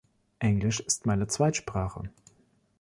[0.39, 2.09] Englisch ist meine Zweitsprache.